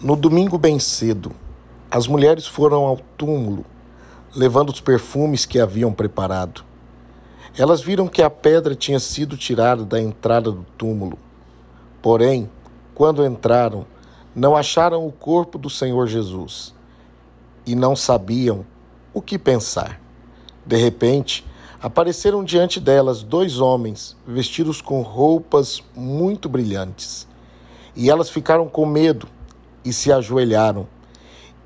No 0.00 0.14
domingo 0.14 0.56
bem 0.56 0.78
cedo, 0.78 1.32
as 1.90 2.06
mulheres 2.06 2.46
foram 2.46 2.84
ao 2.84 2.98
túmulo, 3.16 3.64
levando 4.32 4.70
os 4.70 4.80
perfumes 4.80 5.44
que 5.44 5.58
haviam 5.58 5.92
preparado. 5.92 6.62
Elas 7.58 7.80
viram 7.80 8.06
que 8.06 8.22
a 8.22 8.30
pedra 8.30 8.76
tinha 8.76 9.00
sido 9.00 9.36
tirada 9.36 9.84
da 9.84 10.00
entrada 10.00 10.52
do 10.52 10.64
túmulo. 10.76 11.18
Porém, 12.00 12.48
quando 12.94 13.26
entraram, 13.26 13.84
não 14.36 14.56
acharam 14.56 15.04
o 15.04 15.10
corpo 15.10 15.58
do 15.58 15.68
Senhor 15.68 16.06
Jesus 16.06 16.72
e 17.66 17.74
não 17.74 17.96
sabiam 17.96 18.64
o 19.12 19.20
que 19.20 19.36
pensar. 19.36 20.00
De 20.64 20.76
repente, 20.76 21.44
apareceram 21.82 22.44
diante 22.44 22.78
delas 22.78 23.24
dois 23.24 23.58
homens 23.58 24.16
vestidos 24.24 24.80
com 24.80 25.02
roupas 25.02 25.82
muito 25.92 26.48
brilhantes. 26.48 27.26
E 27.96 28.08
elas 28.08 28.30
ficaram 28.30 28.68
com 28.68 28.86
medo 28.86 29.26
e 29.84 29.92
se 29.92 30.12
ajoelharam 30.12 30.86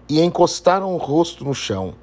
e 0.09 0.21
encostaram 0.21 0.95
o 0.95 0.99
rosto 0.99 1.45
no 1.45 1.55
chão. 1.55 1.95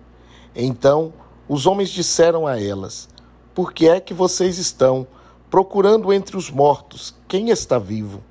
Então 0.56 1.14
os 1.48 1.66
homens 1.66 1.90
disseram 1.90 2.48
a 2.48 2.60
elas: 2.60 3.08
Por 3.54 3.72
que 3.72 3.88
é 3.88 4.00
que 4.00 4.14
vocês 4.14 4.58
estão 4.58 5.06
procurando 5.50 6.12
entre 6.12 6.36
os 6.36 6.50
mortos 6.50 7.14
quem 7.28 7.50
está 7.50 7.78
vivo? 7.78 8.24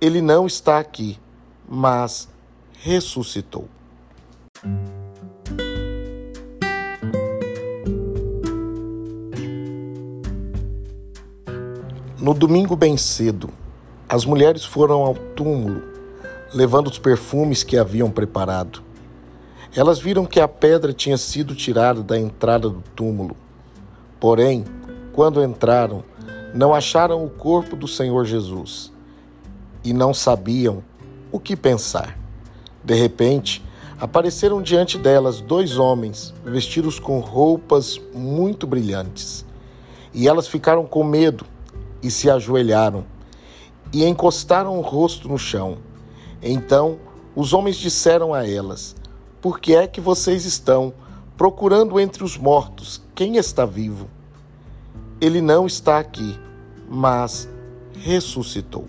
Ele 0.00 0.20
não 0.20 0.46
está 0.46 0.78
aqui, 0.78 1.18
mas 1.66 2.28
ressuscitou. 2.82 3.66
No 12.18 12.34
domingo 12.34 12.76
bem 12.76 12.96
cedo, 12.96 13.48
as 14.08 14.26
mulheres 14.26 14.64
foram 14.64 15.02
ao 15.02 15.14
túmulo 15.14 15.95
levando 16.54 16.88
os 16.88 16.98
perfumes 16.98 17.62
que 17.62 17.76
haviam 17.76 18.10
preparado. 18.10 18.82
Elas 19.74 19.98
viram 19.98 20.24
que 20.24 20.40
a 20.40 20.48
pedra 20.48 20.92
tinha 20.92 21.18
sido 21.18 21.54
tirada 21.54 22.02
da 22.02 22.18
entrada 22.18 22.68
do 22.68 22.82
túmulo. 22.94 23.36
Porém, 24.18 24.64
quando 25.12 25.42
entraram, 25.42 26.02
não 26.54 26.74
acharam 26.74 27.24
o 27.24 27.30
corpo 27.30 27.76
do 27.76 27.86
Senhor 27.86 28.24
Jesus 28.24 28.92
e 29.84 29.92
não 29.92 30.14
sabiam 30.14 30.82
o 31.30 31.38
que 31.38 31.54
pensar. 31.54 32.18
De 32.82 32.94
repente, 32.94 33.62
apareceram 34.00 34.62
diante 34.62 34.96
delas 34.96 35.40
dois 35.40 35.78
homens 35.78 36.32
vestidos 36.44 36.98
com 36.98 37.20
roupas 37.20 38.00
muito 38.14 38.66
brilhantes. 38.66 39.44
E 40.14 40.28
elas 40.28 40.48
ficaram 40.48 40.86
com 40.86 41.04
medo 41.04 41.44
e 42.02 42.10
se 42.10 42.30
ajoelharam 42.30 43.04
e 43.92 44.04
encostaram 44.04 44.78
o 44.78 44.82
rosto 44.82 45.28
no 45.28 45.38
chão. 45.38 45.78
Então 46.42 46.98
os 47.34 47.52
homens 47.52 47.76
disseram 47.76 48.32
a 48.32 48.48
elas: 48.48 48.94
Por 49.40 49.60
que 49.60 49.74
é 49.74 49.86
que 49.86 50.00
vocês 50.00 50.44
estão 50.44 50.92
procurando 51.36 52.00
entre 52.00 52.24
os 52.24 52.36
mortos 52.36 53.02
quem 53.14 53.36
está 53.36 53.64
vivo? 53.64 54.08
Ele 55.20 55.40
não 55.40 55.66
está 55.66 55.98
aqui, 55.98 56.38
mas 56.88 57.48
ressuscitou. 57.94 58.86